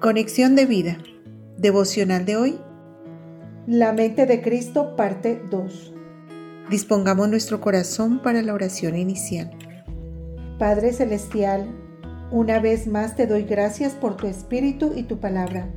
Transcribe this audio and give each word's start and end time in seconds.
Conexión 0.00 0.56
de 0.56 0.64
vida. 0.64 0.96
Devocional 1.58 2.24
de 2.24 2.38
hoy. 2.38 2.58
La 3.66 3.92
mente 3.92 4.24
de 4.24 4.40
Cristo, 4.40 4.96
parte 4.96 5.42
2. 5.50 5.92
Dispongamos 6.70 7.28
nuestro 7.28 7.60
corazón 7.60 8.22
para 8.22 8.40
la 8.40 8.54
oración 8.54 8.96
inicial. 8.96 9.50
Padre 10.58 10.94
Celestial, 10.94 11.68
una 12.30 12.60
vez 12.60 12.86
más 12.86 13.14
te 13.14 13.26
doy 13.26 13.42
gracias 13.42 13.92
por 13.92 14.16
tu 14.16 14.26
Espíritu 14.26 14.94
y 14.96 15.02
tu 15.02 15.20
palabra. 15.20 15.68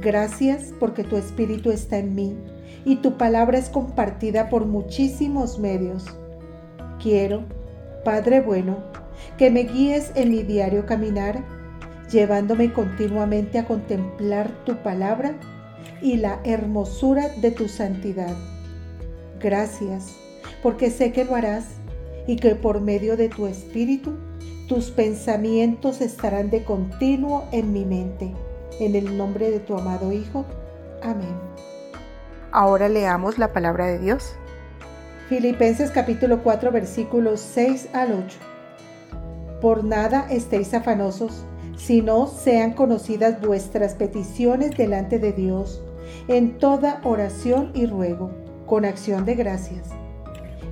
Gracias 0.00 0.72
porque 0.78 1.02
tu 1.02 1.16
Espíritu 1.16 1.72
está 1.72 1.98
en 1.98 2.14
mí 2.14 2.38
y 2.84 2.94
tu 2.98 3.16
palabra 3.16 3.58
es 3.58 3.70
compartida 3.70 4.48
por 4.48 4.66
muchísimos 4.66 5.58
medios. 5.58 6.04
Quiero, 7.02 7.42
Padre 8.04 8.40
bueno, 8.40 8.84
que 9.36 9.50
me 9.50 9.64
guíes 9.64 10.12
en 10.14 10.30
mi 10.30 10.44
diario 10.44 10.86
caminar, 10.86 11.55
llevándome 12.10 12.72
continuamente 12.72 13.58
a 13.58 13.66
contemplar 13.66 14.50
tu 14.64 14.76
palabra 14.82 15.34
y 16.00 16.16
la 16.16 16.40
hermosura 16.44 17.28
de 17.40 17.50
tu 17.50 17.68
santidad. 17.68 18.34
Gracias, 19.40 20.14
porque 20.62 20.90
sé 20.90 21.12
que 21.12 21.24
lo 21.24 21.34
harás 21.34 21.64
y 22.26 22.36
que 22.36 22.54
por 22.54 22.80
medio 22.80 23.16
de 23.16 23.28
tu 23.28 23.46
Espíritu 23.46 24.14
tus 24.68 24.90
pensamientos 24.90 26.00
estarán 26.00 26.50
de 26.50 26.64
continuo 26.64 27.44
en 27.52 27.72
mi 27.72 27.84
mente. 27.84 28.32
En 28.80 28.94
el 28.94 29.16
nombre 29.16 29.50
de 29.50 29.60
tu 29.60 29.76
amado 29.76 30.12
Hijo. 30.12 30.44
Amén. 31.02 31.34
Ahora 32.52 32.88
leamos 32.88 33.38
la 33.38 33.52
palabra 33.52 33.86
de 33.86 33.98
Dios. 33.98 34.34
Filipenses 35.28 35.90
capítulo 35.90 36.42
4 36.42 36.72
versículos 36.72 37.40
6 37.40 37.88
al 37.92 38.12
8. 38.12 38.38
Por 39.60 39.84
nada 39.84 40.26
estéis 40.30 40.74
afanosos, 40.74 41.44
sino 41.76 42.26
sean 42.26 42.72
conocidas 42.72 43.40
vuestras 43.40 43.94
peticiones 43.94 44.76
delante 44.76 45.18
de 45.18 45.32
Dios, 45.32 45.82
en 46.28 46.58
toda 46.58 47.00
oración 47.04 47.70
y 47.74 47.86
ruego, 47.86 48.30
con 48.66 48.84
acción 48.84 49.24
de 49.24 49.34
gracias. 49.34 49.88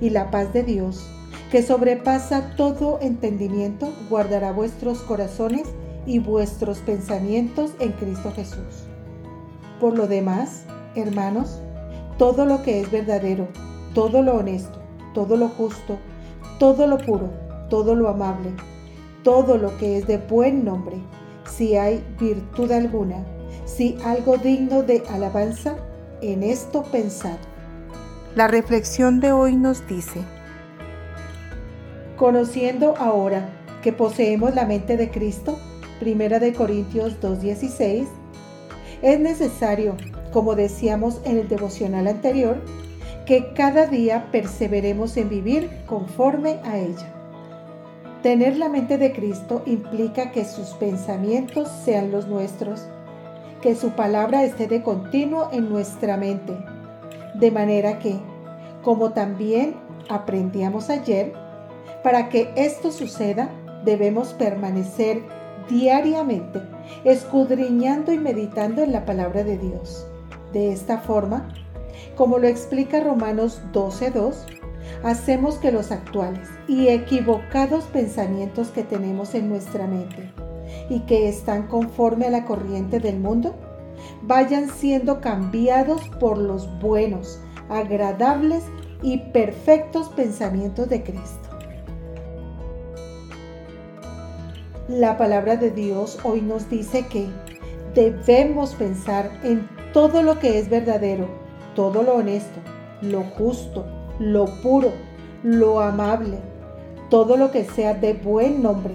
Y 0.00 0.10
la 0.10 0.30
paz 0.30 0.52
de 0.52 0.62
Dios, 0.62 1.06
que 1.50 1.62
sobrepasa 1.62 2.56
todo 2.56 2.98
entendimiento, 3.00 3.92
guardará 4.10 4.52
vuestros 4.52 5.02
corazones 5.02 5.68
y 6.06 6.18
vuestros 6.18 6.78
pensamientos 6.78 7.72
en 7.78 7.92
Cristo 7.92 8.32
Jesús. 8.34 8.86
Por 9.80 9.96
lo 9.96 10.06
demás, 10.06 10.64
hermanos, 10.94 11.60
todo 12.18 12.46
lo 12.46 12.62
que 12.62 12.80
es 12.80 12.90
verdadero, 12.90 13.48
todo 13.94 14.22
lo 14.22 14.36
honesto, 14.36 14.80
todo 15.14 15.36
lo 15.36 15.48
justo, 15.48 15.98
todo 16.58 16.86
lo 16.86 16.98
puro, 16.98 17.30
todo 17.68 17.94
lo 17.94 18.08
amable, 18.08 18.50
todo 19.24 19.56
lo 19.58 19.76
que 19.78 19.98
es 19.98 20.06
de 20.06 20.18
buen 20.18 20.64
nombre, 20.64 20.96
si 21.50 21.76
hay 21.76 22.04
virtud 22.20 22.70
alguna, 22.70 23.24
si 23.64 23.96
algo 24.04 24.36
digno 24.36 24.84
de 24.84 25.02
alabanza, 25.10 25.76
en 26.20 26.42
esto 26.42 26.84
pensad. 26.84 27.38
La 28.36 28.46
reflexión 28.46 29.20
de 29.20 29.32
hoy 29.32 29.56
nos 29.56 29.86
dice, 29.88 30.20
Conociendo 32.16 32.94
ahora 32.96 33.48
que 33.82 33.92
poseemos 33.92 34.54
la 34.54 34.66
mente 34.66 34.96
de 34.96 35.10
Cristo, 35.10 35.58
1 36.00 36.38
de 36.38 36.52
Corintios 36.52 37.20
2:16, 37.20 38.06
es 39.02 39.20
necesario, 39.20 39.96
como 40.32 40.54
decíamos 40.54 41.20
en 41.24 41.38
el 41.38 41.48
devocional 41.48 42.06
anterior, 42.06 42.62
que 43.26 43.52
cada 43.54 43.86
día 43.86 44.28
perseveremos 44.30 45.16
en 45.16 45.28
vivir 45.28 45.70
conforme 45.86 46.60
a 46.64 46.78
ella. 46.78 47.23
Tener 48.24 48.56
la 48.56 48.70
mente 48.70 48.96
de 48.96 49.12
Cristo 49.12 49.60
implica 49.66 50.30
que 50.30 50.46
sus 50.46 50.68
pensamientos 50.70 51.68
sean 51.84 52.10
los 52.10 52.26
nuestros, 52.26 52.86
que 53.60 53.74
su 53.74 53.90
palabra 53.90 54.44
esté 54.44 54.66
de 54.66 54.82
continuo 54.82 55.50
en 55.52 55.68
nuestra 55.68 56.16
mente, 56.16 56.56
de 57.34 57.50
manera 57.50 57.98
que, 57.98 58.16
como 58.82 59.10
también 59.10 59.74
aprendíamos 60.08 60.88
ayer, 60.88 61.34
para 62.02 62.30
que 62.30 62.50
esto 62.56 62.92
suceda, 62.92 63.50
debemos 63.84 64.28
permanecer 64.32 65.20
diariamente 65.68 66.62
escudriñando 67.04 68.10
y 68.10 68.18
meditando 68.18 68.82
en 68.82 68.92
la 68.92 69.04
palabra 69.04 69.44
de 69.44 69.58
Dios. 69.58 70.06
De 70.54 70.72
esta 70.72 70.96
forma, 70.96 71.50
como 72.16 72.38
lo 72.38 72.46
explica 72.46 73.00
Romanos 73.00 73.60
12.2, 73.74 74.63
hacemos 75.02 75.56
que 75.56 75.72
los 75.72 75.90
actuales 75.90 76.48
y 76.68 76.88
equivocados 76.88 77.84
pensamientos 77.84 78.68
que 78.68 78.82
tenemos 78.82 79.34
en 79.34 79.48
nuestra 79.48 79.86
mente 79.86 80.32
y 80.88 81.00
que 81.00 81.28
están 81.28 81.66
conforme 81.68 82.26
a 82.26 82.30
la 82.30 82.44
corriente 82.44 83.00
del 83.00 83.18
mundo 83.18 83.54
vayan 84.22 84.68
siendo 84.68 85.20
cambiados 85.20 86.08
por 86.20 86.38
los 86.38 86.68
buenos, 86.80 87.40
agradables 87.68 88.64
y 89.02 89.18
perfectos 89.18 90.08
pensamientos 90.10 90.88
de 90.88 91.02
Cristo. 91.02 91.48
La 94.88 95.16
palabra 95.16 95.56
de 95.56 95.70
Dios 95.70 96.18
hoy 96.24 96.42
nos 96.42 96.68
dice 96.68 97.06
que 97.06 97.26
debemos 97.94 98.74
pensar 98.74 99.30
en 99.42 99.68
todo 99.92 100.22
lo 100.22 100.38
que 100.38 100.58
es 100.58 100.68
verdadero, 100.68 101.28
todo 101.74 102.02
lo 102.02 102.16
honesto, 102.16 102.60
lo 103.00 103.22
justo, 103.22 103.86
lo 104.18 104.46
puro, 104.62 104.92
lo 105.42 105.80
amable, 105.80 106.38
todo 107.10 107.36
lo 107.36 107.50
que 107.50 107.64
sea 107.64 107.94
de 107.94 108.14
buen 108.14 108.62
nombre, 108.62 108.94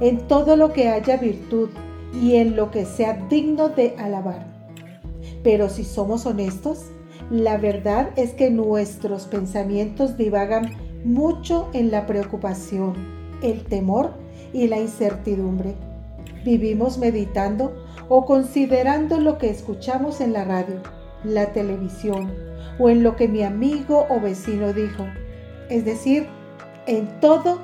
en 0.00 0.26
todo 0.28 0.56
lo 0.56 0.72
que 0.72 0.88
haya 0.88 1.16
virtud 1.16 1.70
y 2.20 2.36
en 2.36 2.56
lo 2.56 2.70
que 2.70 2.84
sea 2.84 3.26
digno 3.28 3.68
de 3.68 3.94
alabar. 3.98 4.46
Pero 5.42 5.68
si 5.68 5.84
somos 5.84 6.26
honestos, 6.26 6.86
la 7.30 7.56
verdad 7.56 8.10
es 8.16 8.32
que 8.32 8.50
nuestros 8.50 9.26
pensamientos 9.26 10.16
divagan 10.16 10.70
mucho 11.04 11.68
en 11.72 11.90
la 11.90 12.06
preocupación, 12.06 12.94
el 13.42 13.64
temor 13.64 14.12
y 14.52 14.68
la 14.68 14.78
incertidumbre. 14.78 15.74
Vivimos 16.44 16.98
meditando 16.98 17.72
o 18.08 18.24
considerando 18.26 19.18
lo 19.18 19.38
que 19.38 19.50
escuchamos 19.50 20.20
en 20.20 20.32
la 20.32 20.44
radio, 20.44 20.80
la 21.24 21.52
televisión 21.52 22.51
o 22.78 22.88
en 22.88 23.02
lo 23.02 23.16
que 23.16 23.28
mi 23.28 23.42
amigo 23.42 24.06
o 24.08 24.20
vecino 24.20 24.72
dijo. 24.72 25.06
Es 25.68 25.84
decir, 25.84 26.26
en 26.86 27.20
todo 27.20 27.58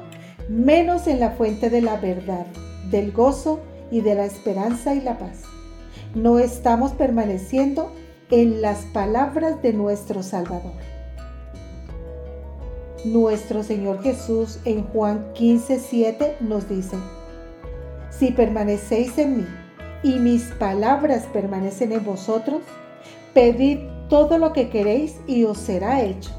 menos 0.48 1.06
en 1.06 1.20
la 1.20 1.30
fuente 1.32 1.70
de 1.70 1.82
la 1.82 1.96
verdad, 1.96 2.46
del 2.90 3.12
gozo 3.12 3.60
y 3.90 4.00
de 4.00 4.14
la 4.14 4.24
esperanza 4.24 4.94
y 4.94 5.00
la 5.00 5.18
paz. 5.18 5.42
No 6.14 6.38
estamos 6.38 6.92
permaneciendo 6.92 7.92
en 8.30 8.62
las 8.62 8.78
palabras 8.86 9.60
de 9.62 9.72
nuestro 9.72 10.22
Salvador. 10.22 10.72
Nuestro 13.04 13.62
Señor 13.62 14.02
Jesús 14.02 14.58
en 14.64 14.84
Juan 14.84 15.32
15:7 15.34 16.36
nos 16.40 16.68
dice, 16.68 16.96
Si 18.10 18.32
permanecéis 18.32 19.16
en 19.18 19.38
mí 19.38 19.46
y 20.02 20.18
mis 20.18 20.44
palabras 20.58 21.26
permanecen 21.32 21.92
en 21.92 22.04
vosotros, 22.04 22.62
pedid 23.34 23.78
todo 24.08 24.38
lo 24.38 24.52
que 24.52 24.68
queréis 24.68 25.16
y 25.26 25.44
os 25.44 25.58
será 25.58 26.02
hecho. 26.02 26.30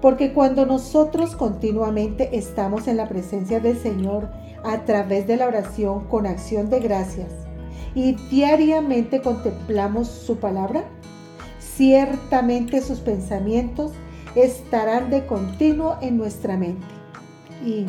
Porque 0.00 0.32
cuando 0.32 0.64
nosotros 0.64 1.34
continuamente 1.34 2.36
estamos 2.36 2.86
en 2.86 2.96
la 2.96 3.08
presencia 3.08 3.60
del 3.60 3.76
Señor 3.76 4.28
a 4.64 4.84
través 4.84 5.26
de 5.26 5.36
la 5.36 5.46
oración 5.46 6.04
con 6.04 6.26
acción 6.26 6.70
de 6.70 6.80
gracias 6.80 7.32
y 7.94 8.12
diariamente 8.30 9.20
contemplamos 9.22 10.08
su 10.08 10.36
palabra, 10.36 10.84
ciertamente 11.58 12.80
sus 12.80 13.00
pensamientos 13.00 13.92
estarán 14.34 15.10
de 15.10 15.26
continuo 15.26 15.96
en 16.00 16.16
nuestra 16.16 16.56
mente. 16.56 16.86
Y 17.64 17.86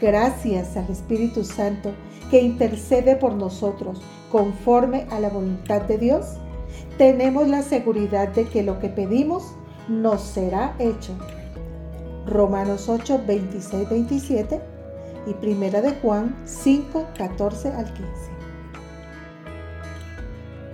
gracias 0.00 0.76
al 0.76 0.90
Espíritu 0.90 1.44
Santo 1.44 1.92
que 2.30 2.40
intercede 2.40 3.14
por 3.14 3.34
nosotros 3.34 4.02
conforme 4.32 5.06
a 5.10 5.20
la 5.20 5.28
voluntad 5.28 5.82
de 5.82 5.98
Dios, 5.98 6.38
tenemos 6.98 7.48
la 7.48 7.62
seguridad 7.62 8.28
de 8.28 8.46
que 8.46 8.62
lo 8.62 8.78
que 8.78 8.88
pedimos 8.88 9.54
nos 9.88 10.22
será 10.22 10.74
hecho. 10.78 11.16
Romanos 12.26 12.88
8, 12.88 13.22
26, 13.26 13.88
27 13.88 14.60
y 15.26 15.34
Primera 15.34 15.80
de 15.80 15.92
Juan 15.92 16.36
5, 16.44 17.06
14 17.16 17.72
al 17.72 17.92
15. 17.92 18.06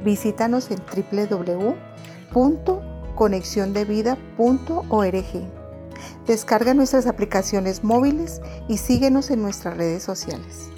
Visítanos 0.05 0.71
en 0.71 0.79
www 0.79 1.93
conexiondevida.org. 3.15 5.63
Descarga 6.27 6.75
nuestras 6.75 7.07
aplicaciones 7.07 7.85
móviles 7.85 8.41
y 8.69 8.79
síguenos 8.79 9.31
en 9.31 9.43
nuestras 9.43 9.77
redes 9.77 10.03
sociales. 10.03 10.71